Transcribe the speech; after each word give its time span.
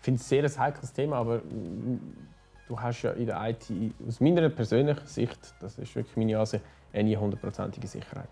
Ich 0.00 0.04
finde 0.04 0.18
es 0.18 0.26
sehr 0.30 0.42
ein 0.42 0.58
heikles 0.58 0.94
Thema, 0.94 1.16
aber 1.16 1.42
du 2.66 2.80
hast 2.80 3.02
ja 3.02 3.10
in 3.10 3.26
der 3.26 3.50
IT 3.50 3.70
aus 4.08 4.18
meiner 4.18 4.48
persönlichen 4.48 5.06
Sicht, 5.06 5.38
das 5.60 5.76
ist 5.76 5.94
wirklich 5.94 6.16
meine 6.16 6.38
Ansicht, 6.38 6.64
eine 6.90 7.20
hundertprozentige 7.20 7.86
Sicherheit. 7.86 8.30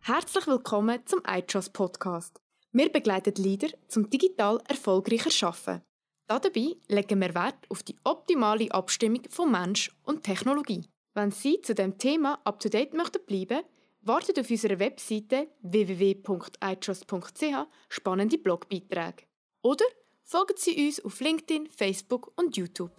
Herzlich 0.00 0.46
willkommen 0.46 1.00
zum 1.04 1.20
iTrust 1.28 1.74
Podcast. 1.74 2.40
Wir 2.72 2.90
begleiten 2.90 3.34
Leader 3.34 3.68
zum 3.86 4.08
digital 4.08 4.62
erfolgreicher 4.66 5.30
Schaffen. 5.30 5.82
Dabei 6.26 6.76
legen 6.88 7.20
wir 7.20 7.34
Wert 7.34 7.66
auf 7.68 7.82
die 7.82 7.98
optimale 8.02 8.72
Abstimmung 8.72 9.24
von 9.28 9.52
Mensch 9.52 9.94
und 10.04 10.22
Technologie. 10.22 10.86
Wenn 11.12 11.32
Sie 11.32 11.60
zu 11.60 11.74
dem 11.74 11.98
Thema 11.98 12.38
up 12.44 12.60
to 12.60 12.70
date 12.70 12.94
möchten 12.94 13.26
bleiben, 13.26 13.62
wartet 14.06 14.38
auf 14.38 14.48
unserer 14.48 14.78
Webseite 14.78 15.48
www.itrust.ch 15.62 17.66
spannende 17.88 18.38
Blogbeiträge. 18.38 19.24
Oder 19.62 19.84
folgen 20.22 20.54
Sie 20.56 20.86
uns 20.86 21.04
auf 21.04 21.20
LinkedIn, 21.20 21.68
Facebook 21.68 22.32
und 22.36 22.56
YouTube. 22.56 22.92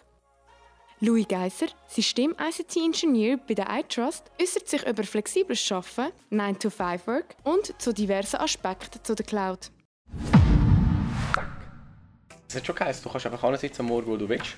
Louis 0.99 1.27
Geiser, 1.27 1.67
System-ICT-Ingenieur 1.87 3.37
bei 3.37 3.53
der 3.53 3.67
iTrust, 3.69 4.31
äußert 4.41 4.67
sich 4.67 4.85
über 4.85 5.03
flexibles 5.03 5.71
Arbeiten, 5.71 6.11
9-to-5-Work 6.31 7.35
und 7.43 7.79
zu 7.79 7.93
diversen 7.93 8.37
Aspekten 8.37 9.03
zu 9.03 9.13
der 9.13 9.25
Cloud. 9.25 9.71
Es 12.49 12.55
hat 12.55 12.65
schon 12.65 12.75
geheißen, 12.75 13.03
du 13.03 13.09
kannst 13.09 13.27
einfach 13.27 13.59
sitzen 13.59 13.81
am 13.81 13.87
Morgen, 13.87 14.07
wo 14.07 14.17
du 14.17 14.27
willst. 14.27 14.55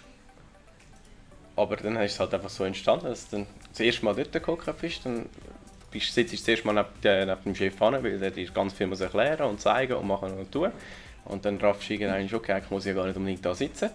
Aber 1.57 1.75
dann 1.75 1.97
ist 1.97 2.13
es 2.13 2.19
halt 2.19 2.33
einfach 2.33 2.49
so 2.49 2.63
entstanden, 2.63 3.07
dass 3.07 3.29
du 3.29 3.37
dann 3.37 3.47
das 3.69 3.81
erste 3.81 4.05
Mal 4.05 4.15
dort 4.15 4.31
geguckt 4.31 4.65
bist, 4.79 5.05
dann 5.05 5.25
bist, 5.91 6.13
sitzt 6.13 6.47
erste 6.47 6.67
Mal 6.67 6.85
neben, 7.03 7.37
dem 7.43 7.55
Chef 7.55 7.81
an, 7.81 8.03
weil 8.03 8.19
der 8.19 8.31
dir 8.31 8.49
ganz 8.51 8.73
viel 8.73 8.87
muss 8.87 9.01
erklären 9.01 9.49
und 9.49 9.59
zeigen 9.59 9.93
und 9.93 10.07
machen 10.07 10.33
und 10.33 10.51
tun. 10.51 10.71
Und 11.25 11.45
dann 11.45 11.57
raffst 11.57 11.89
du 11.89 11.93
irgendwann 11.93 12.33
okay, 12.33 12.61
ich 12.63 12.69
muss 12.69 12.85
ja 12.85 12.93
gar 12.93 13.05
nicht 13.05 13.15
unbedingt 13.15 13.45
da 13.45 13.53
sitzen. 13.53 13.89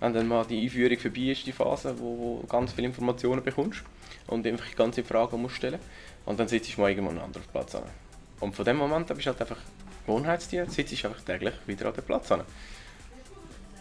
Wenn 0.00 0.12
dann 0.14 0.26
mal 0.26 0.44
die 0.44 0.62
Einführung 0.62 0.98
vorbei 0.98 1.30
ist, 1.30 1.46
die 1.46 1.52
Phase, 1.52 1.94
wo 1.98 2.40
du 2.40 2.46
ganz 2.48 2.72
viele 2.72 2.88
Informationen 2.88 3.42
bekommst 3.42 3.84
und 4.26 4.46
einfach 4.46 4.74
ganze 4.74 5.04
Fragen 5.04 5.40
musst 5.40 5.56
stellen 5.56 5.78
und 6.24 6.40
dann 6.40 6.48
sitzt 6.48 6.76
du 6.76 6.80
mal 6.80 6.90
irgendwo 6.90 7.10
an 7.10 7.18
einem 7.18 7.26
anderen 7.26 7.46
Platz 7.46 7.74
an. 7.76 7.84
Und 8.40 8.54
von 8.54 8.64
dem 8.64 8.78
Moment 8.78 9.08
an 9.10 9.16
bist 9.16 9.26
du 9.26 9.30
halt 9.30 9.40
einfach 9.40 9.58
Gewohnheitstier, 10.06 10.66
sitzt 10.68 10.92
du 10.92 11.06
einfach 11.06 11.22
täglich 11.22 11.54
wieder 11.66 11.86
an 11.86 11.94
dem 11.94 12.04
Platz 12.04 12.32
an. 12.32 12.42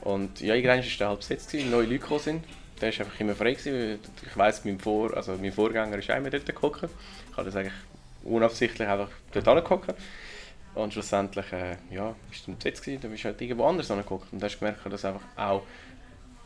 Und 0.02 0.42
ja, 0.42 0.56
irgendwann 0.56 0.80
war 0.80 0.86
der 1.00 1.08
halb 1.10 1.20
besetzt, 1.20 1.54
neue 1.54 1.86
Leute 1.86 2.00
gekommen 2.00 2.20
sind. 2.20 2.46
Der 2.82 2.92
war 2.92 3.06
einfach 3.06 3.20
immer 3.20 3.36
frei. 3.36 3.54
Gewesen. 3.54 4.00
Ich 4.26 4.38
weiss, 4.38 4.66
mein, 4.66 4.80
Vor 4.80 5.16
also 5.16 5.38
mein 5.40 5.52
Vorgänger 5.52 5.98
ist 5.98 6.10
immer 6.10 6.30
dort 6.30 6.46
gekommen. 6.46 6.90
Ich 7.32 7.38
habe 7.38 7.46
das 7.46 7.56
eigentlich 7.56 7.74
unabsichtlich 8.24 8.88
einfach 8.88 9.10
dort 9.32 9.48
angeguckt. 9.48 9.94
Und 10.74 10.94
schlussendlich 10.94 11.52
äh, 11.52 11.76
ja, 11.92 12.16
ist 12.32 12.48
es 12.48 12.56
besetzt 12.56 12.84
gewesen, 12.84 13.02
dann 13.02 13.12
bist 13.12 13.24
du 13.24 13.28
halt 13.28 13.42
irgendwo 13.42 13.66
anders 13.66 13.92
angeguckt. 13.92 14.32
Und 14.32 14.42
hast 14.42 14.56
du 14.56 14.60
gemerkt, 14.60 14.80
dass 14.92 15.06
einfach 15.06 15.22
auch 15.36 15.64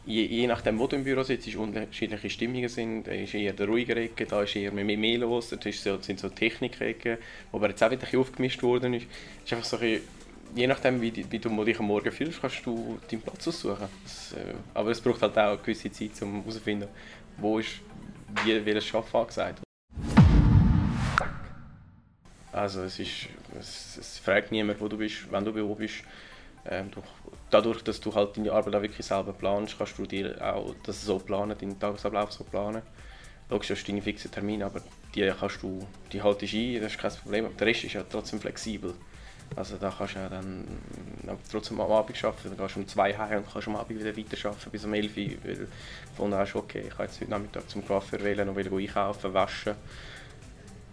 je, 0.05 0.25
je 0.25 0.47
nachdem, 0.47 0.79
wo 0.79 0.87
du 0.87 0.95
im 0.95 1.03
Büro 1.03 1.23
sitzt, 1.23 1.53
unterschiedliche 1.55 2.29
Stimmungen 2.29 2.69
sind. 2.69 3.07
Da 3.07 3.11
ist 3.11 3.33
eher 3.33 3.53
der 3.53 3.67
ruhigere 3.67 4.01
Ecke, 4.01 4.25
da 4.25 4.43
ist 4.43 4.55
eher 4.55 4.71
mehr, 4.71 4.97
mehr 4.97 5.17
los, 5.19 5.49
da 5.49 5.57
sind 5.61 6.19
so 6.19 6.29
Technik-Ecken, 6.29 7.17
wo 7.51 7.57
aber 7.57 7.69
jetzt 7.69 7.83
auch 7.83 7.91
wieder 7.91 8.07
ein 8.11 8.19
aufgemischt 8.19 8.63
worden 8.63 8.93
ist. 8.95 9.07
Es 9.43 9.51
ist 9.51 9.53
einfach 9.53 9.65
so 9.65 9.77
ein 9.77 9.99
je 10.53 10.67
nachdem, 10.67 11.01
wie, 11.01 11.31
wie 11.31 11.39
du 11.39 11.63
dich 11.63 11.79
am 11.79 11.85
Morgen 11.85 12.11
fühlst, 12.11 12.41
kannst 12.41 12.65
du 12.65 12.99
deinen 13.09 13.21
Platz 13.21 13.47
aussuchen. 13.47 13.87
Das, 14.03 14.33
äh, 14.33 14.53
aber 14.73 14.91
es 14.91 15.01
braucht 15.01 15.21
halt 15.21 15.37
auch 15.37 15.43
eine 15.43 15.57
gewisse 15.57 15.91
Zeit, 15.91 16.21
um 16.21 16.41
herauszufinden, 16.41 16.89
wo 17.37 17.59
ist 17.59 17.81
wie, 18.43 18.65
welches 18.65 18.85
Schaffen 18.85 19.17
angesagt. 19.17 19.61
Also 22.51 22.83
es 22.83 22.99
ist, 22.99 23.27
es, 23.59 23.97
es, 23.97 24.19
fragt 24.19 24.51
niemand, 24.51 24.79
wo 24.79 24.87
du 24.87 24.97
bist, 24.97 25.29
wenn 25.31 25.43
du 25.43 25.53
wo 25.53 25.75
bist. 25.75 26.03
Ähm, 26.67 26.89
du, 26.89 27.01
dadurch, 27.49 27.83
dass 27.83 27.99
du 27.99 28.15
halt 28.15 28.37
deine 28.37 28.51
Arbeit 28.51 28.75
auch 28.75 28.81
wirklich 28.81 29.05
selber 29.05 29.33
planst, 29.33 29.77
kannst 29.77 29.97
du 29.97 30.05
dir 30.05 30.37
auch 30.41 30.73
das 30.83 31.03
so 31.03 31.19
planen, 31.19 31.57
deinen 31.57 31.79
Tagesablauf 31.79 32.31
so 32.31 32.43
planen. 32.43 32.81
Logisch 33.49 33.69
hast 33.71 33.83
du 33.83 33.91
deine 33.91 34.01
fixen 34.01 34.31
Termine, 34.31 34.65
aber 34.65 34.81
die 35.13 35.31
kannst 35.37 35.61
du, 35.61 35.85
die 36.11 36.21
haltest 36.21 36.53
ein, 36.53 36.81
das 36.81 36.93
ist 36.93 36.97
kein 36.97 37.11
Problem. 37.11 37.45
Aber 37.45 37.53
der 37.55 37.67
Rest 37.67 37.83
ist 37.83 37.93
ja 37.93 38.03
trotzdem 38.09 38.39
flexibel. 38.39 38.93
Also 39.55 39.77
da 39.77 39.93
kannst 39.95 40.15
du 40.15 40.19
ja 40.19 40.29
dann 40.29 40.65
trotzdem 41.49 41.79
am 41.79 41.91
Abend 41.91 42.23
arbeiten, 42.23 42.49
dann 42.49 42.57
gehst 42.57 42.75
du 42.75 42.79
um 42.79 42.87
zwei 42.87 43.17
heim 43.17 43.37
und 43.37 43.51
kannst 43.51 43.67
am 43.67 43.75
Abend 43.75 43.99
wieder 43.99 44.15
weiter 44.17 44.49
arbeiten 44.49 44.69
bis 44.71 44.85
um 44.85 44.93
11 44.93 45.17
Uhr, 45.17 45.23
weil 45.43 45.55
du 45.55 45.67
gefunden 46.09 46.35
hast, 46.35 46.55
okay, 46.55 46.83
ich 46.87 46.95
kann 46.95 47.05
jetzt 47.05 47.21
heute 47.21 47.31
Nachmittag 47.31 47.69
zum 47.69 47.85
Coiffeur 47.85 48.21
wählen 48.21 48.49
und 48.49 48.57
wieder 48.57 48.75
einkaufen, 48.75 49.33
waschen 49.33 49.75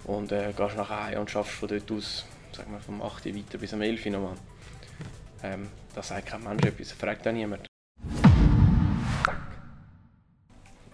und 0.04 0.32
äh, 0.32 0.52
gehst 0.56 0.76
nachher 0.76 1.04
heim 1.04 1.20
und 1.20 1.30
schaffst 1.30 1.54
von 1.54 1.68
dort 1.68 1.90
aus, 1.90 2.24
sagen 2.52 2.72
wir, 2.72 2.80
vom 2.80 3.02
8 3.02 3.26
Uhr 3.26 3.34
weiter 3.34 3.58
bis 3.58 3.72
um 3.72 3.82
11 3.82 4.06
Uhr 4.06 4.12
nochmal. 4.12 4.36
Ähm, 5.42 5.68
da 5.94 6.02
sagt 6.02 6.26
kein 6.26 6.44
Mensch 6.44 6.64
etwas, 6.64 6.92
fragt 6.92 7.26
auch 7.26 7.32
niemand. 7.32 7.71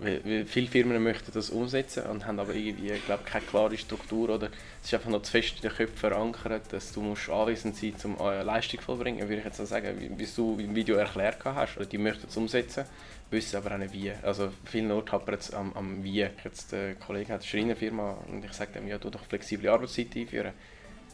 Weil, 0.00 0.44
viele 0.46 0.68
Firmen 0.68 1.02
möchten 1.02 1.32
das 1.32 1.50
umsetzen 1.50 2.04
und 2.04 2.24
haben 2.24 2.38
aber 2.38 2.54
irgendwie 2.54 2.92
glaub, 3.04 3.26
keine 3.26 3.44
klare 3.44 3.76
Struktur 3.76 4.30
oder 4.30 4.48
es 4.80 4.88
ist 4.88 4.94
einfach 4.94 5.10
noch 5.10 5.22
zu 5.22 5.32
fest 5.32 5.54
in 5.56 5.62
den 5.62 5.72
Köpfen 5.72 5.96
verankert, 5.96 6.72
dass 6.72 6.92
du 6.92 7.00
musst 7.00 7.28
anwesend 7.28 7.76
sein 7.76 7.92
musst, 7.92 8.04
um 8.04 8.20
eine 8.20 8.44
Leistung 8.44 8.80
vollbringen, 8.80 9.28
würde 9.28 9.38
ich 9.38 9.44
jetzt 9.44 9.56
sagen, 9.56 10.12
wie, 10.16 10.26
du 10.26 10.58
im 10.60 10.74
Video 10.74 10.96
erklärt 10.96 11.44
hast. 11.44 11.76
Oder 11.76 11.86
die 11.86 11.98
möchten 11.98 12.28
es 12.28 12.36
umsetzen, 12.36 12.84
wissen 13.30 13.56
aber 13.56 13.74
auch 13.74 13.78
nicht 13.78 13.92
wie. 13.92 14.12
Also 14.22 14.52
vielen 14.64 14.92
Orten 14.92 15.10
hapert 15.10 15.40
es 15.40 15.52
am, 15.52 15.72
am 15.72 16.04
Wie. 16.04 16.20
Jetzt 16.44 16.70
der 16.70 16.94
Kollege 16.94 17.32
hat 17.32 17.40
eine 17.40 17.48
Schreinerfirma 17.48 18.18
und 18.28 18.44
ich 18.44 18.52
sage 18.52 18.78
ihm, 18.78 18.86
ja, 18.86 18.98
du 18.98 19.10
doch 19.10 19.24
flexible 19.24 19.68
Arbeitszeit 19.68 20.14
einführen. 20.14 20.52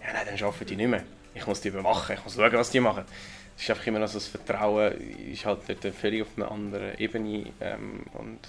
Ja, 0.03 0.13
nein, 0.13 0.27
dann 0.27 0.47
arbeiten 0.47 0.67
die 0.67 0.77
nicht 0.77 0.91
mehr. 0.91 1.05
Ich 1.35 1.47
muss 1.47 1.61
die 1.61 1.69
überwachen, 1.69 2.17
ich 2.17 2.25
muss 2.25 2.35
schauen, 2.37 2.53
was 2.53 2.71
die 2.71 2.81
machen 2.81 3.05
es 3.57 3.63
ist 3.63 3.71
einfach 3.71 3.87
immer 3.87 3.99
noch 4.01 4.09
so 4.09 4.15
das 4.15 4.27
Vertrauen 4.27 4.93
ist 5.33 5.47
halt 5.47 5.61
dort 5.69 5.95
völlig 5.95 6.23
auf 6.23 6.37
einer 6.37 6.51
anderen 6.51 6.99
Ebene 6.99 7.53
ähm, 7.61 8.05
und 8.15 8.41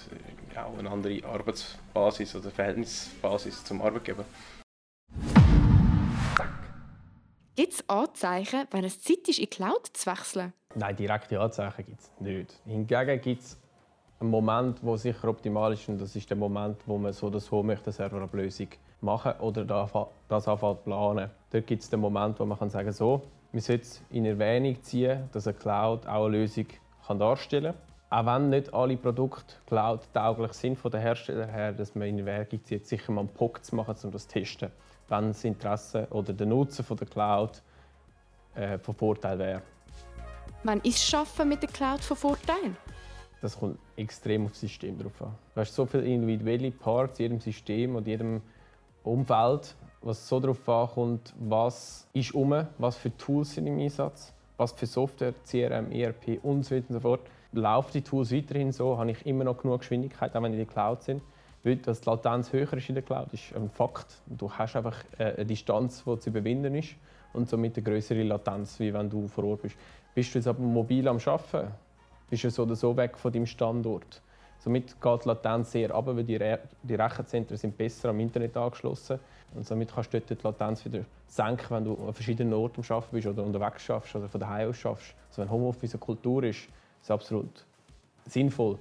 ja, 0.54 0.64
auch 0.64 0.78
eine 0.78 0.90
andere 0.90 1.24
Arbeitsbasis 1.24 2.34
oder 2.34 2.50
Verhältnisbasis 2.50 3.64
zum 3.64 3.82
Arbeitgeber. 3.82 4.24
Gibt 7.54 7.72
es 7.72 7.88
Anzeichen, 7.88 8.66
wenn 8.70 8.84
es 8.84 9.00
Zeit 9.00 9.28
ist, 9.28 9.38
in 9.38 9.44
die 9.44 9.46
Cloud 9.46 9.86
zu 9.92 10.10
wechseln? 10.10 10.52
Nein, 10.74 10.96
direkte 10.96 11.40
Anzeichen 11.40 11.86
gibt 11.86 12.00
es 12.00 12.10
nicht. 12.18 12.60
Hingegen 12.66 13.20
gibt 13.20 13.42
es 13.42 13.58
einen 14.20 14.30
Moment, 14.30 14.82
der 14.82 14.98
sicher 14.98 15.28
optimal 15.28 15.72
ist 15.72 15.88
und 15.88 15.98
das 15.98 16.14
ist 16.16 16.28
der 16.28 16.36
Moment, 16.36 16.76
wo 16.84 16.98
man 16.98 17.12
so 17.12 17.28
oder 17.28 17.40
so 17.40 17.62
möchte, 17.62 17.86
eine 17.86 17.92
Serverablösung 17.92 18.68
machen 19.00 19.32
oder 19.40 19.64
das 20.28 20.48
anfangen 20.48 20.78
planen. 20.84 21.30
Dort 21.50 21.66
gibt 21.66 21.82
es 21.82 21.90
den 21.90 22.00
Moment, 22.00 22.38
wo 22.40 22.44
man 22.44 22.58
kann 22.58 22.70
sagen 22.70 22.92
so, 22.92 23.22
wir 23.52 23.60
sollten 23.60 23.86
in 24.10 24.24
Erwähnung 24.24 24.82
ziehen, 24.82 25.28
dass 25.32 25.46
eine 25.46 25.56
Cloud 25.56 26.06
auch 26.06 26.26
eine 26.26 26.38
Lösung 26.38 26.66
kann 27.06 27.18
darstellen 27.18 27.74
kann. 28.08 28.26
Auch 28.26 28.34
wenn 28.34 28.50
nicht 28.50 28.72
alle 28.72 28.96
Produkte 28.96 29.54
Cloud-tauglich 29.66 30.52
sind 30.52 30.78
von 30.78 30.90
den 30.90 31.00
Herstellern 31.00 31.48
her, 31.48 31.72
dass 31.72 31.94
man 31.94 32.08
in 32.08 32.26
Erwägung 32.26 32.64
zieht, 32.64 32.86
sicher 32.86 33.12
mal 33.12 33.22
einen 33.22 33.30
POC 33.30 33.64
zu 33.64 33.76
machen, 33.76 33.96
um 34.04 34.10
das 34.12 34.28
zu 34.28 34.34
testen, 34.34 34.70
wenn 35.08 35.28
das 35.28 35.42
Interesse 35.44 36.06
oder 36.10 36.32
der 36.32 36.46
Nutzen 36.46 36.84
von 36.84 36.96
der 36.96 37.08
Cloud 37.08 37.62
äh, 38.54 38.78
von 38.78 38.94
Vorteil 38.94 39.38
wäre. 39.38 39.62
Wann 40.62 40.80
ist 40.80 41.12
das 41.12 41.20
Arbeiten 41.20 41.48
mit 41.48 41.62
der 41.62 41.70
Cloud 41.70 42.00
von 42.00 42.16
Vorteil? 42.16 42.76
Das 43.40 43.58
kommt 43.58 43.78
extrem 43.96 44.46
auf 44.46 44.52
das 44.52 44.60
System 44.60 44.98
drauf 44.98 45.20
an. 45.20 45.34
Du 45.54 45.60
hast 45.60 45.74
so 45.74 45.84
viele 45.84 46.04
individuelle 46.04 46.70
Parts 46.70 47.18
in 47.18 47.24
jedem 47.24 47.40
System 47.40 47.96
und 47.96 48.06
jedem 48.06 48.40
Umfeld, 49.06 49.74
was 50.02 50.28
so 50.28 50.40
darauf 50.40 50.68
ankommt, 50.68 51.34
was 51.38 52.06
ist 52.12 52.34
um, 52.34 52.66
was 52.78 52.96
für 52.96 53.16
Tools 53.16 53.54
sind 53.54 53.66
im 53.66 53.78
Einsatz, 53.78 54.32
was 54.56 54.72
für 54.72 54.86
Software, 54.86 55.34
CRM, 55.44 55.90
ERP 55.90 56.38
und 56.42 56.64
so 56.64 56.74
weiter 56.74 56.86
und 56.88 56.94
so 56.94 57.00
fort. 57.00 57.20
Laufen 57.52 57.92
die 57.92 58.02
Tools 58.02 58.32
weiterhin 58.32 58.72
so, 58.72 58.98
habe 58.98 59.10
ich 59.10 59.24
immer 59.24 59.44
noch 59.44 59.58
genug 59.58 59.80
Geschwindigkeit, 59.80 60.36
auch 60.36 60.42
wenn 60.42 60.52
die 60.52 60.58
in 60.58 60.64
der 60.64 60.72
Cloud 60.72 61.02
sind. 61.02 61.22
Weil 61.64 61.76
dass 61.76 62.00
die 62.00 62.08
Latenz 62.08 62.52
höher 62.52 62.72
ist 62.74 62.88
in 62.88 62.94
der 62.94 63.02
Cloud, 63.02 63.32
ist 63.32 63.54
ein 63.54 63.70
Fakt. 63.70 64.06
Du 64.26 64.50
hast 64.50 64.76
einfach 64.76 65.02
äh, 65.18 65.34
eine 65.34 65.46
Distanz, 65.46 66.04
die 66.04 66.18
zu 66.18 66.30
überwinden 66.30 66.74
ist 66.76 66.90
und 67.32 67.48
somit 67.48 67.76
eine 67.76 67.84
größere 67.84 68.22
Latenz, 68.22 68.78
wie 68.78 68.92
wenn 68.94 69.10
du 69.10 69.26
vor 69.26 69.44
Ort 69.44 69.62
bist. 69.62 69.76
Bist 70.14 70.34
du 70.34 70.38
jetzt 70.38 70.46
aber 70.46 70.60
mobil 70.60 71.08
am 71.08 71.18
Arbeiten, 71.18 71.72
bist 72.30 72.44
du 72.44 72.50
so 72.50 72.62
oder 72.62 72.76
so 72.76 72.96
weg 72.96 73.18
von 73.18 73.32
deinem 73.32 73.46
Standort. 73.46 74.22
Somit 74.66 75.00
geht 75.00 75.24
die 75.24 75.28
Latenz 75.28 75.70
sehr 75.70 75.94
ab, 75.94 76.06
weil 76.08 76.24
die, 76.24 76.34
Re 76.34 76.58
die 76.82 76.96
Rechenzentren 76.96 77.56
sind 77.56 77.78
besser 77.78 78.08
am 78.08 78.18
Internet 78.18 78.56
angeschlossen 78.56 79.20
und 79.54 79.64
somit 79.64 79.94
kannst 79.94 80.12
du 80.12 80.18
dort 80.18 80.42
die 80.42 80.44
Latenz 80.44 80.84
wieder 80.84 81.04
senken, 81.28 81.66
wenn 81.70 81.84
du 81.84 81.94
an 82.04 82.12
verschiedenen 82.12 82.52
Orten 82.52 82.82
arbeiten 82.88 83.06
bist 83.12 83.28
oder 83.28 83.44
unterwegs 83.44 83.84
schaffst 83.84 84.16
oder 84.16 84.28
von 84.28 84.40
daheim 84.40 84.70
aus 84.70 84.76
schaffst. 84.76 85.14
Also 85.28 85.42
wenn 85.42 85.50
Homeoffice 85.52 85.92
eine 85.92 86.00
Kultur 86.00 86.42
ist, 86.42 86.58
ist 86.58 86.68
es 87.04 87.10
absolut 87.12 87.64
sinnvoll, 88.26 88.76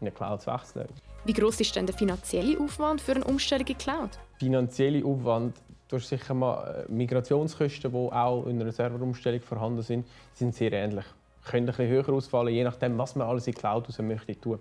in 0.00 0.06
eine 0.06 0.12
Cloud 0.12 0.42
zu 0.42 0.52
wechseln. 0.52 0.86
Wie 1.24 1.32
groß 1.32 1.60
ist 1.60 1.74
denn 1.74 1.86
der 1.86 1.96
finanzielle 1.96 2.60
Aufwand 2.60 3.00
für 3.00 3.16
eine 3.16 3.24
Umstellung 3.24 3.66
in 3.66 3.66
die 3.66 3.74
Cloud? 3.74 4.10
Finanzielle 4.38 5.04
Aufwand 5.04 5.56
Du 5.88 5.96
hast 5.96 6.08
sicher 6.08 6.34
mal 6.34 6.84
äh, 6.88 6.92
Migrationskosten, 6.92 7.90
die 7.90 7.96
auch 7.96 8.46
in 8.46 8.60
einer 8.60 8.72
Serverumstellung 8.72 9.40
vorhanden 9.40 9.82
sind, 9.82 10.06
sind 10.34 10.54
sehr 10.54 10.72
ähnlich. 10.72 11.04
Können 11.44 11.68
ein 11.68 11.76
bisschen 11.76 11.88
höher 11.88 12.08
ausfallen, 12.08 12.52
je 12.52 12.64
nachdem, 12.64 12.98
was 12.98 13.14
man 13.14 13.28
alles 13.28 13.46
in 13.46 13.54
die 13.54 13.60
Cloud 13.60 13.88
raus 13.88 13.98
möchte 14.00 14.40
tun. 14.40 14.58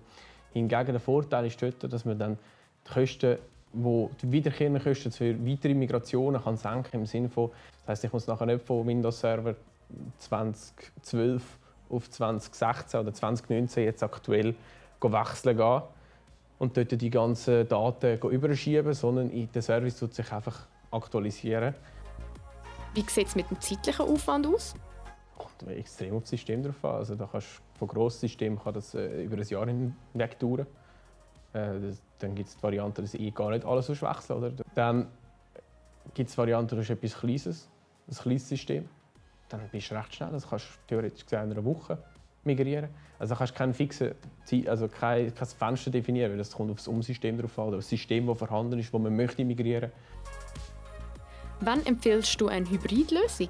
Hingegen 0.55 0.87
der 0.93 0.99
Vorteil 0.99 1.45
ist 1.47 1.61
dort, 1.61 1.91
dass 1.91 2.05
man 2.05 2.17
dann 2.17 2.37
die 2.87 2.93
Kosten 2.93 3.37
wo 3.75 4.09
die 4.21 4.31
wiederkehrenden 4.31 4.81
Kosten 4.81 5.11
für 5.11 5.35
weitere 5.45 5.73
Migrationen 5.73 6.41
kann 6.41 6.55
senken 6.55 7.01
im 7.01 7.05
Sinne 7.05 7.29
von, 7.29 7.51
das 7.81 7.89
heißt, 7.89 8.05
ich 8.05 8.13
muss 8.13 8.25
nachher 8.25 8.45
nicht 8.45 8.65
von 8.65 8.87
Windows 8.87 9.19
Server 9.19 9.53
2012 10.17 11.43
auf 11.89 12.09
2016 12.09 12.99
oder 13.01 13.13
2019 13.13 13.83
jetzt 13.83 14.01
aktuell 14.01 14.55
wechseln 15.01 15.57
gehen 15.57 15.81
und 16.57 16.75
dort 16.75 16.99
die 16.99 17.09
ganzen 17.09 17.67
Daten 17.67 18.17
überschieben, 18.29 18.93
sondern 18.93 19.29
der 19.53 19.61
Service 19.61 19.99
tut 19.99 20.15
sich 20.15 20.31
einfach 20.31 20.65
aktualisieren. 20.89 21.75
Wie 22.95 23.01
sieht 23.01 23.27
es 23.27 23.35
mit 23.35 23.49
dem 23.51 23.59
zeitlichen 23.59 24.05
Aufwand 24.05 24.47
aus? 24.47 24.73
Extrem 25.67 26.15
auf 26.15 26.23
das 26.23 26.31
System 26.31 26.63
drauf 26.63 26.83
an. 26.83 26.95
Also 26.95 27.15
da 27.15 27.27
kannst, 27.31 27.47
von 27.77 27.87
grossen 27.87 28.21
Systemen 28.21 28.59
kann 28.59 28.73
das 28.73 28.93
äh, 28.93 29.23
über 29.23 29.37
ein 29.37 29.43
Jahr 29.43 29.65
hinweg 29.65 30.39
dauern. 30.39 30.67
Äh, 31.53 31.93
dann 32.19 32.35
gibt 32.35 32.49
es 32.49 32.55
die 32.55 32.63
Variante, 32.63 33.01
dass 33.01 33.13
ich 33.13 33.33
gar 33.33 33.51
nicht 33.51 33.65
alles 33.65 33.89
wechseln 33.89 34.37
oder? 34.37 34.51
Dann 34.73 35.07
gibt 36.13 36.29
es 36.29 36.37
Varianten, 36.37 36.75
das 36.75 36.85
ist 36.85 36.91
etwas 36.91 37.19
Kleines, 37.19 37.69
ein 38.07 38.15
kleines 38.15 38.49
System 38.49 38.87
dann 39.49 39.69
bist 39.71 39.91
du 39.91 39.95
recht 39.95 40.13
schnell. 40.13 40.31
Das 40.31 40.49
kannst 40.49 40.65
du 40.65 40.69
theoretisch 40.87 41.25
in 41.31 41.37
einer 41.37 41.63
Woche 41.63 41.97
migrieren. 42.43 42.89
Also 43.19 43.35
kannst 43.35 43.53
du 43.53 43.57
kein 43.57 43.73
fixes 43.73 44.15
also 44.67 44.87
kein, 44.87 45.33
kein 45.33 45.47
Fenster 45.47 45.91
definieren, 45.91 46.31
weil 46.31 46.37
das 46.37 46.51
kommt 46.51 46.71
auf 46.71 46.77
das 46.77 46.87
Umsystem 46.87 47.37
drauf 47.37 47.57
an, 47.57 47.67
oder 47.69 47.77
das 47.77 47.89
System, 47.89 48.27
das 48.27 48.37
vorhanden 48.37 48.77
ist, 48.79 48.93
das 48.93 49.01
man 49.01 49.15
möchte 49.15 49.43
migrieren. 49.43 49.91
Wann 51.61 51.85
empfiehlst 51.85 52.39
du 52.39 52.47
eine 52.47 52.69
Hybridlösung? 52.69 53.49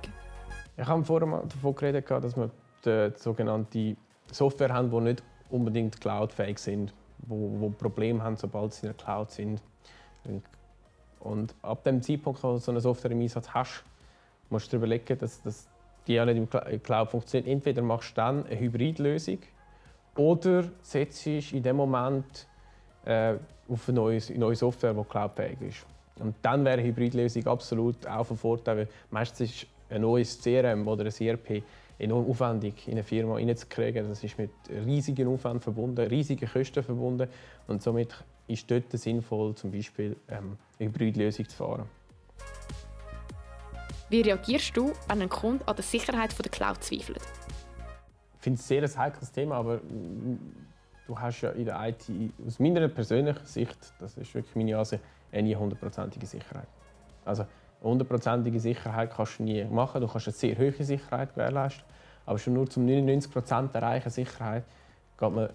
Ich 0.78 0.86
habe 0.86 1.04
vorher 1.04 1.28
mal 1.28 1.44
davon 1.48 1.76
geredet, 1.76 2.10
dass 2.10 2.36
wir 2.36 2.50
die 2.84 3.12
sogenannte 3.18 3.96
Software 4.32 4.74
haben, 4.74 4.92
die 4.92 5.00
nicht 5.00 5.24
unbedingt 5.50 6.02
cloudfähig 6.02 6.60
sind, 6.60 6.94
wo 7.20 7.70
Probleme 7.70 8.22
haben, 8.22 8.36
sobald 8.36 8.74
sie 8.74 8.88
in 8.88 8.94
der 8.94 9.04
Cloud 9.04 9.32
sind. 9.32 9.62
Und 11.20 11.56
ab 11.62 11.84
dem 11.84 12.02
Zeitpunkt, 12.02 12.44
wo 12.44 12.54
du 12.54 12.58
so 12.58 12.72
eine 12.72 12.82
Software 12.82 13.12
im 13.12 13.22
Einsatz 13.22 13.50
hast, 13.50 13.84
musst 14.50 14.68
du 14.68 14.72
dir 14.72 14.78
überlegen, 14.78 15.18
dass, 15.18 15.42
dass 15.42 15.68
die 16.08 16.14
ja 16.14 16.26
nicht 16.26 16.38
im 16.38 16.84
Cloud 16.84 17.10
funktioniert. 17.10 17.48
Entweder 17.48 17.82
machst 17.82 18.12
du 18.12 18.16
dann 18.16 18.46
eine 18.46 18.60
Hybridlösung 18.60 19.40
oder 20.16 20.66
setzt 20.82 21.26
in 21.26 21.64
dem 21.64 21.78
Moment 21.78 22.48
äh, 23.06 23.36
auf 23.68 23.90
eine 23.90 23.96
neue, 23.96 24.20
neue 24.38 24.56
Software, 24.56 24.94
die 24.94 25.04
cloudfähig 25.04 25.62
ist. 25.62 25.86
Und 26.20 26.36
dann 26.42 26.64
wäre 26.64 26.80
eine 26.80 26.88
Hybridlösung 26.88 27.48
absolut 27.48 28.06
auch 28.08 28.30
ein 28.30 28.38
Vorteil, 28.38 28.78
weil 28.78 28.88
meistens 29.10 29.52
ist 29.52 29.68
ein 29.90 30.02
neues 30.02 30.42
CRM 30.42 30.88
oder 30.88 31.06
ein 31.06 31.28
ERP 31.28 31.64
enorm 31.98 32.30
aufwendig 32.30 32.88
in 32.88 32.94
eine 32.94 33.04
Firma 33.04 33.38
hineinzukriegen. 33.38 34.08
Das 34.08 34.24
ist 34.24 34.38
mit 34.38 34.52
riesigen 34.70 35.28
Aufwand 35.28 35.64
verbunden, 35.64 36.06
riesigen 36.08 36.50
Kosten 36.50 36.84
verbunden 36.84 37.30
und 37.68 37.82
somit 37.82 38.14
ist 38.48 38.70
dort 38.70 38.92
sinnvoll, 38.92 39.56
zum 39.56 39.72
Beispiel 39.72 40.16
ähm, 40.28 40.58
eine 40.80 40.90
Hybridlösung 40.90 41.48
zu 41.48 41.56
fahren. 41.56 41.86
Wie 44.10 44.22
reagierst 44.22 44.78
du, 44.78 44.94
wenn 45.08 45.22
ein 45.22 45.30
Kunde 45.30 45.68
an 45.68 45.76
der 45.76 45.84
Sicherheit 45.84 46.38
der 46.38 46.52
Cloud 46.52 46.84
zweifelt? 46.84 47.22
Ich 48.38 48.42
finde 48.42 48.60
es 48.60 48.68
sehr 48.68 48.84
ein 48.84 48.98
heikles 48.98 49.32
Thema, 49.32 49.56
aber 49.56 49.82
du 51.08 51.20
hast 51.20 51.42
ja 51.42 51.50
in 51.52 51.66
der 51.66 51.88
IT 51.88 52.06
aus 52.46 52.60
meiner 52.60 52.88
persönlichen 52.88 53.46
Sicht, 53.46 53.78
das 54.00 54.16
ist 54.18 54.34
wirklich 54.36 54.56
meine 54.56 54.78
Ansicht, 54.78 55.02
eine 55.32 55.56
hundertprozentige 55.58 56.28
Sicherheit. 56.28 56.68
Also 57.26 57.46
hundertprozentige 57.90 58.60
Sicherheit 58.60 59.12
kannst 59.16 59.40
du 59.40 59.44
nie 59.44 59.64
machen. 59.66 60.02
Du 60.02 60.08
kannst 60.08 60.28
eine 60.28 60.34
sehr 60.34 60.58
hohe 60.58 60.84
Sicherheit 60.84 61.34
gewährleisten, 61.34 61.84
aber 62.26 62.38
schon 62.38 62.54
nur 62.54 62.70
zum 62.70 62.86
99% 62.86 63.74
erreichen 63.74 64.10
Sicherheit 64.10 64.64
geht 65.18 65.32
man 65.32 65.50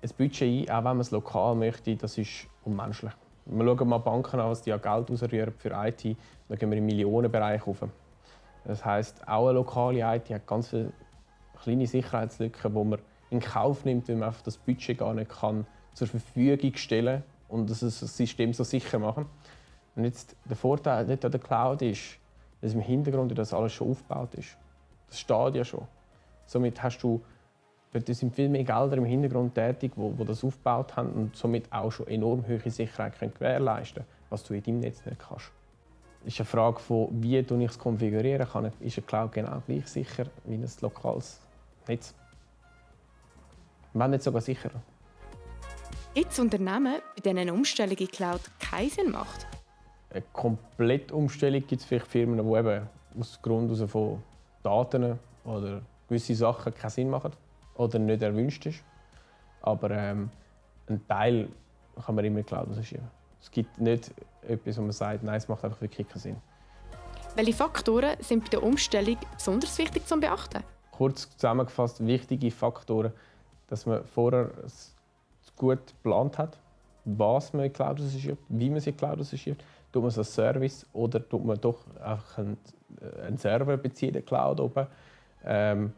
ein 0.00 0.10
Budget 0.16 0.68
ein, 0.70 0.74
auch 0.74 0.78
wenn 0.78 0.84
man 0.84 1.00
es 1.00 1.10
lokal 1.10 1.54
möchte. 1.54 1.96
Das 1.96 2.16
ist 2.18 2.46
unmenschlich. 2.64 3.12
Wir 3.46 3.64
schauen 3.64 3.88
mal 3.88 3.98
Banken 3.98 4.40
an, 4.40 4.50
was 4.50 4.62
die 4.62 4.72
an 4.72 4.80
Geld 4.80 5.10
ausrühren 5.10 5.52
für 5.56 5.70
IT. 5.70 6.16
Da 6.48 6.56
gehen 6.56 6.70
wir 6.70 6.78
im 6.78 6.86
Millionenbereich 6.86 7.66
rauf. 7.66 7.82
Das 8.64 8.84
heißt, 8.84 9.26
auch 9.26 9.48
eine 9.48 9.54
lokale 9.54 10.00
IT 10.16 10.28
hat 10.30 10.46
ganz 10.46 10.68
viele 10.68 10.92
kleine 11.62 11.86
Sicherheitslücken, 11.86 12.74
die 12.74 12.84
man 12.84 12.98
in 13.30 13.40
Kauf 13.40 13.84
nimmt, 13.84 14.08
weil 14.08 14.16
man 14.16 14.28
einfach 14.28 14.42
das 14.42 14.58
Budget 14.58 14.98
gar 14.98 15.14
nicht 15.14 15.30
kann 15.30 15.66
zur 15.94 16.06
Verfügung 16.06 16.76
stellen 16.76 17.22
und 17.48 17.70
das 17.70 17.80
System 17.80 18.52
so 18.52 18.64
sicher 18.64 18.98
machen. 18.98 19.26
Und 19.98 20.04
jetzt 20.04 20.34
der 20.48 20.56
Vorteil 20.56 21.04
nicht 21.04 21.24
an 21.24 21.30
der 21.30 21.40
Cloud 21.40 21.82
ist, 21.82 22.18
dass 22.60 22.72
im 22.72 22.80
Hintergrund 22.80 23.36
das 23.36 23.52
alles 23.52 23.72
schon 23.72 23.90
aufgebaut 23.90 24.34
ist. 24.34 24.56
Das 25.08 25.20
steht 25.20 25.56
ja 25.56 25.64
schon. 25.64 25.86
Somit 26.46 26.82
hast 26.82 27.02
du 27.02 27.20
Dort 27.92 28.06
sind 28.06 28.34
viel 28.34 28.48
mehr 28.48 28.64
Gelder 28.64 28.98
im 28.98 29.04
Hintergrund 29.04 29.54
tätig, 29.54 29.92
wo, 29.96 30.12
wo 30.16 30.24
das 30.24 30.44
aufgebaut 30.44 30.94
haben 30.96 31.10
und 31.12 31.36
somit 31.36 31.72
auch 31.72 31.90
schon 31.90 32.06
enorm 32.08 32.46
hohe 32.46 32.70
Sicherheit 32.70 33.18
können 33.18 33.32
gewährleisten 33.32 34.04
können, 34.04 34.08
was 34.28 34.44
du 34.44 34.54
in 34.54 34.62
deinem 34.62 34.80
Netz 34.80 35.04
nicht 35.06 35.18
kannst. 35.18 35.50
Es 36.26 36.34
ist 36.34 36.40
eine 36.40 36.46
Frage 36.46 36.80
von, 36.80 37.08
wie 37.12 37.38
ich 37.38 37.50
es 37.50 37.78
konfigurieren 37.78 38.46
kann. 38.46 38.70
Ist 38.80 38.98
eine 38.98 39.06
Cloud 39.06 39.32
genau 39.32 39.62
gleich 39.66 39.86
sicher 39.86 40.26
wie 40.44 40.54
ein 40.54 40.68
lokales 40.82 41.40
Netz? 41.86 42.14
Wenn 43.94 44.10
nicht 44.10 44.22
sogar 44.22 44.42
sicherer. 44.42 44.82
Es 46.14 46.38
Unternehmen, 46.38 46.96
bei 47.16 47.22
denen 47.22 47.38
eine 47.38 47.54
Umstellung 47.54 47.96
in 47.96 48.08
Cloud 48.08 48.40
keinen 48.58 48.90
Sinn 48.90 49.10
macht? 49.10 49.57
Eine 50.10 50.22
komplette 50.32 51.14
Umstellung 51.14 51.66
gibt 51.66 51.82
es 51.82 51.86
vielleicht 51.86 52.06
Firmen, 52.06 52.38
die 52.38 52.58
eben 52.58 52.88
aus 53.18 53.40
Grund 53.42 53.76
von 53.90 54.22
Daten 54.62 55.18
oder 55.44 55.82
gewisse 56.08 56.34
Sachen 56.34 56.74
keinen 56.74 56.90
Sinn 56.90 57.10
machen 57.10 57.32
oder 57.74 57.98
nicht 57.98 58.22
erwünscht 58.22 58.66
ist. 58.66 58.82
Aber 59.60 59.90
ähm, 59.90 60.30
ein 60.88 61.06
Teil 61.06 61.48
kann 62.04 62.14
man 62.14 62.24
immer 62.24 62.42
Cloud 62.42 62.68
schieben. 62.84 63.08
Es 63.40 63.50
gibt 63.50 63.78
nicht 63.78 64.12
etwas, 64.42 64.78
wo 64.78 64.82
man 64.82 64.92
sagt, 64.92 65.22
nein, 65.22 65.36
es 65.36 65.48
macht 65.48 65.64
einfach 65.64 65.80
wirklich 65.80 66.08
keinen 66.08 66.20
Sinn. 66.20 66.36
Welche 67.36 67.52
Faktoren 67.52 68.16
sind 68.20 68.44
bei 68.44 68.50
der 68.50 68.62
Umstellung 68.62 69.16
besonders 69.34 69.76
wichtig 69.78 70.06
zu 70.06 70.18
beachten? 70.18 70.62
Kurz 70.90 71.28
zusammengefasst, 71.36 72.04
wichtige 72.04 72.50
Faktoren, 72.50 73.12
dass 73.68 73.86
man 73.86 74.04
vorher 74.04 74.50
gut 75.56 75.86
geplant 75.86 76.38
hat, 76.38 76.58
was 77.04 77.52
man 77.52 77.66
in 77.66 77.72
die 77.72 77.76
Cloud 77.76 78.00
schiebt, 78.00 78.42
wie 78.48 78.70
man 78.70 78.80
sie 78.80 78.90
in 78.90 78.96
Cloud 78.96 79.24
schiebt. 79.26 79.62
Tut 79.92 80.02
man 80.02 80.08
es 80.08 80.18
als 80.18 80.34
Service 80.34 80.86
oder 80.92 81.26
tut 81.26 81.44
man 81.44 81.60
doch 81.60 81.78
einfach 81.96 82.38
einen, 82.38 82.58
äh, 83.00 83.26
einen 83.26 83.38
Server 83.38 83.76
beziehen 83.76 84.12
der 84.12 84.22
Cloud 84.22 84.60
oben? 84.60 84.86
Ähm, 85.44 85.92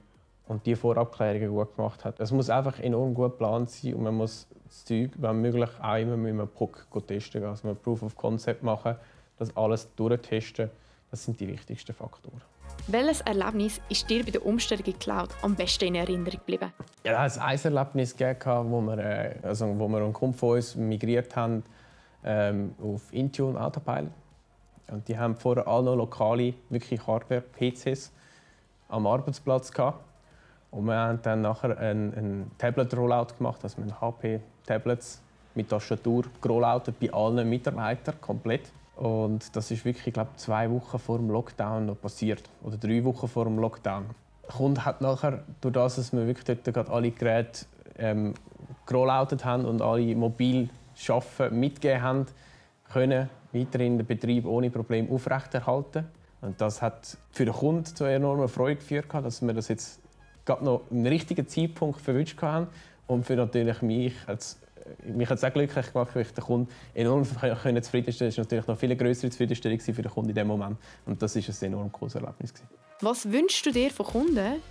und 0.50 0.66
die 0.66 0.74
Vorabklärungen 0.74 1.50
gut 1.50 1.76
gemacht 1.76 2.04
hat. 2.04 2.18
Es 2.18 2.32
muss 2.32 2.50
einfach 2.50 2.80
enorm 2.80 3.14
gut 3.14 3.32
geplant 3.32 3.70
sein 3.70 3.94
und 3.94 4.02
man 4.02 4.16
muss 4.16 4.48
das 4.64 4.84
Zeug, 4.84 5.10
wenn 5.16 5.40
möglich, 5.40 5.70
auch 5.80 5.96
immer 5.96 6.16
mit 6.16 6.32
einem 6.32 6.48
POC 6.48 7.06
testen. 7.06 7.44
Also 7.44 7.68
man 7.68 7.76
Proof 7.76 8.02
of 8.02 8.16
Concept 8.16 8.62
machen, 8.64 8.96
das 9.38 9.56
alles 9.56 9.88
durchtesten. 9.94 10.68
Das 11.10 11.24
sind 11.24 11.38
die 11.38 11.46
wichtigsten 11.46 11.94
Faktoren. 11.94 12.40
Welches 12.88 13.20
Erlebnis 13.20 13.80
ist 13.88 14.08
dir 14.10 14.24
bei 14.24 14.32
der 14.32 14.44
Umstellung 14.44 14.84
in 14.84 14.92
die 14.92 14.98
Cloud 14.98 15.28
am 15.42 15.54
besten 15.54 15.86
in 15.86 15.94
Erinnerung 15.96 16.38
geblieben? 16.38 16.72
Ja, 17.04 17.24
es 17.26 17.38
ein 17.38 17.58
Erlebnis 17.62 18.16
gegeben, 18.16 18.70
wo 18.70 18.80
wir, 18.80 18.98
äh, 18.98 19.34
also 19.42 19.78
wo 19.78 19.88
wir 19.88 19.98
einen 19.98 20.12
Kunden 20.12 20.36
von 20.36 20.56
uns 20.56 20.74
migriert 20.74 21.34
haben 21.36 21.62
ähm, 22.24 22.74
auf 22.82 23.12
Intune 23.12 23.60
Autopilot. 23.60 24.10
Und 24.90 25.06
die 25.08 25.16
haben 25.16 25.36
vorher 25.36 25.68
alle 25.68 25.84
noch 25.84 25.96
lokale, 25.96 26.54
wirklich 26.68 27.06
Hardware-PCs 27.06 28.12
am 28.88 29.06
Arbeitsplatz 29.06 29.70
gehabt. 29.72 30.04
Und 30.70 30.84
wir 30.84 30.94
haben 30.94 31.20
dann 31.22 31.42
nachher 31.42 31.78
ein, 31.78 32.14
ein 32.14 32.50
Tablet-Rollout 32.58 33.36
gemacht, 33.38 33.60
also 33.62 33.80
mit 33.80 34.00
HP-Tablets 34.00 35.22
mit 35.54 35.68
Tastatur 35.68 36.24
gerolloutet 36.40 36.98
bei 37.00 37.12
allen 37.12 37.48
Mitarbeitern 37.48 38.20
komplett. 38.20 38.70
Und 38.96 39.54
das 39.56 39.70
ist 39.70 39.84
wirklich, 39.84 40.12
glaube 40.12 40.30
zwei 40.36 40.70
Wochen 40.70 40.98
vor 40.98 41.18
dem 41.18 41.30
Lockdown 41.30 41.86
noch 41.86 42.00
passiert. 42.00 42.42
Oder 42.62 42.76
drei 42.76 43.02
Wochen 43.04 43.26
vor 43.28 43.44
dem 43.44 43.58
Lockdown. 43.58 44.04
Der 44.42 44.56
Kunde 44.56 44.84
hat 44.84 45.00
nachher, 45.00 45.42
durch 45.60 45.74
das, 45.74 45.96
dass 45.96 46.12
wir 46.12 46.26
wirklich 46.26 46.44
dort 46.44 46.64
gerade 46.74 46.92
alle 46.92 47.10
Geräte 47.10 47.66
ähm, 47.98 48.34
gerolloutet 48.86 49.44
haben 49.44 49.64
und 49.64 49.80
alle 49.80 50.14
mobil 50.14 50.68
arbeiten, 51.08 51.58
mitgegeben 51.58 52.02
haben, 52.02 52.26
können 52.92 53.30
weiterhin 53.52 53.98
den 53.98 54.06
Betrieb 54.06 54.46
ohne 54.46 54.70
Probleme 54.70 55.10
aufrechterhalten. 55.10 56.06
Und 56.40 56.60
das 56.60 56.82
hat 56.82 57.16
für 57.32 57.44
den 57.44 57.54
Kunden 57.54 57.84
zu 57.84 58.04
enormer 58.04 58.48
Freude 58.48 58.76
geführt, 58.76 59.06
dass 59.12 59.42
wir 59.42 59.52
das 59.52 59.68
jetzt 59.68 60.00
gerade 60.44 60.64
noch 60.64 60.82
einen 60.90 61.06
richtigen 61.06 61.46
Zeitpunkt 61.46 62.00
verwünscht 62.00 62.40
haben. 62.42 62.66
Und 63.06 63.24
für 63.24 63.36
natürlich 63.36 63.82
mich 63.82 64.14
als 64.26 64.58
mich 65.04 65.28
hat 65.28 65.38
es 65.38 65.44
auch 65.44 65.52
glücklich 65.52 65.92
gemacht, 65.92 66.14
weil 66.14 66.22
ich 66.22 66.32
den 66.32 66.44
Kunden 66.44 66.72
enorm 66.94 67.24
zufriedenstellen 67.24 68.30
Das 68.30 68.38
war 68.38 68.44
natürlich 68.44 68.66
noch 68.66 68.78
viel 68.78 68.96
größere 68.96 69.30
Zufriedenstellung 69.30 69.80
für 69.80 70.02
den 70.02 70.10
Kunden 70.10 70.30
in 70.30 70.34
dem 70.34 70.46
Moment. 70.46 70.78
Und 71.06 71.20
das 71.22 71.36
war 71.36 71.42
ein 71.42 71.72
enorm 71.72 71.92
cooles 71.92 72.14
Erlebnis. 72.14 72.52
Was 73.00 73.30
wünschst 73.30 73.64
du 73.66 73.70
dir 73.70 73.90
von 73.90 74.06
Kunden, 74.06 74.62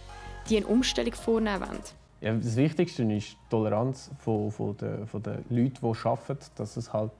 die 0.49 0.57
eine 0.57 0.67
Umstellung 0.67 1.13
vornehmen 1.13 1.61
wollen? 1.61 1.98
Ja, 2.21 2.33
das 2.33 2.55
Wichtigste 2.57 3.03
ist 3.03 3.31
die 3.31 3.49
Toleranz 3.49 4.11
von, 4.19 4.51
von, 4.51 4.75
den, 4.75 5.07
von 5.07 5.23
den 5.23 5.45
Leuten, 5.49 5.77
die 5.81 6.07
arbeiten, 6.07 6.45
dass 6.55 6.75
es 6.75 6.91
halt 6.91 7.11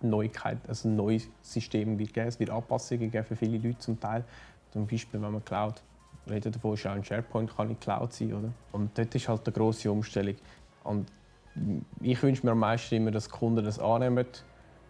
Neuigkeit, 0.00 0.58
also 0.68 0.88
ein 0.88 0.96
neues 0.96 1.28
System 1.42 1.98
wird 1.98 2.12
geben. 2.12 2.28
Es 2.28 2.38
wird 2.38 2.50
Anpassungen 2.50 3.10
geben 3.10 3.24
für 3.24 3.36
viele 3.36 3.58
Leute 3.58 3.78
zum 3.78 3.98
Teil. 3.98 4.24
Zum 4.70 4.86
Beispiel, 4.86 5.20
wenn 5.20 5.32
man 5.32 5.44
Cloud 5.44 5.82
reden 6.28 6.52
davon, 6.52 6.74
ist 6.74 6.86
auch 6.86 6.92
ein 6.92 7.04
SharePoint 7.04 7.56
kann 7.56 7.70
in 7.70 7.80
Cloud 7.80 8.12
sein. 8.12 8.32
Oder? 8.32 8.52
Und 8.72 8.96
dort 8.96 9.14
ist 9.14 9.28
halt 9.28 9.46
eine 9.46 9.52
grosse 9.52 9.90
Umstellung. 9.90 10.36
Und 10.84 11.10
ich 12.00 12.22
wünsche 12.22 12.44
mir 12.44 12.52
am 12.52 12.58
meisten 12.58 12.94
immer, 12.94 13.10
dass 13.10 13.24
die 13.24 13.30
Kunden 13.30 13.64
das 13.64 13.78
annehmen 13.78 14.26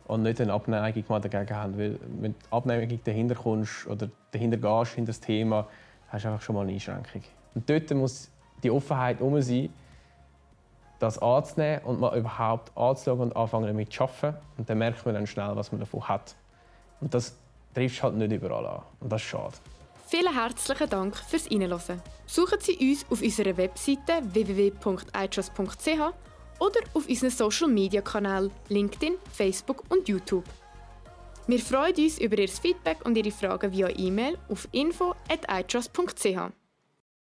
und 0.06 0.22
nicht 0.22 0.40
eine 0.40 0.52
Abneigung 0.52 1.04
mal 1.08 1.20
dagegen 1.20 1.54
haben. 1.54 1.78
Weil 1.78 1.98
wenn 2.20 2.32
du 2.32 2.56
Abneigung 2.56 3.00
dahinter 3.04 3.34
kommst 3.34 3.86
oder 3.86 4.10
dahinter 4.30 4.56
gehst, 4.56 4.94
hinter 4.94 5.10
das 5.10 5.20
Thema, 5.20 5.66
hast 6.08 6.24
du 6.24 6.28
einfach 6.28 6.42
schon 6.42 6.56
mal 6.56 6.62
eine 6.62 6.72
Einschränkung. 6.72 7.22
Und 7.54 7.70
dort 7.70 7.90
muss 7.92 8.30
die 8.64 8.70
Offenheit 8.70 9.20
um 9.20 9.40
sein, 9.40 9.72
das 10.98 11.18
anzunehmen 11.18 11.84
und 11.84 12.00
mal 12.00 12.16
überhaupt 12.16 12.76
anzuschauen 12.76 13.20
und 13.20 13.36
anfangen 13.36 13.66
damit 13.66 13.92
zu 13.92 14.04
arbeiten. 14.04 14.36
Und 14.56 14.68
dann 14.68 14.78
merkt 14.78 15.04
man 15.04 15.14
dann 15.14 15.26
schnell, 15.26 15.54
was 15.54 15.70
man 15.70 15.80
davon 15.80 16.08
hat. 16.08 16.34
Und 17.00 17.12
das 17.12 17.36
trifft 17.74 18.02
halt 18.02 18.14
nicht 18.14 18.32
überall 18.32 18.66
an. 18.66 18.82
Und 19.00 19.12
das 19.12 19.20
ist 19.22 19.28
schade. 19.28 19.54
Vielen 20.06 20.34
herzlichen 20.34 20.88
Dank 20.88 21.16
fürs 21.16 21.50
Reinhören. 21.50 22.00
Besuchen 22.24 22.60
Sie 22.60 22.76
uns 22.90 23.04
auf 23.10 23.22
unserer 23.22 23.56
Webseite 23.56 24.22
www.itros.ch 24.22 25.88
oder 26.60 26.80
auf 26.94 27.08
unseren 27.08 27.30
Social 27.30 27.68
Media 27.68 28.00
Kanälen 28.00 28.50
LinkedIn, 28.68 29.14
Facebook 29.32 29.82
und 29.88 30.08
YouTube. 30.08 30.44
Wir 31.46 31.58
freuen 31.58 31.94
uns 31.96 32.18
über 32.18 32.38
Ihr 32.38 32.48
Feedback 32.48 33.04
und 33.04 33.16
Ihre 33.16 33.30
Fragen 33.30 33.72
via 33.72 33.88
E-Mail 33.90 34.38
auf 34.48 34.68
info.itrust.ch. 34.72 36.63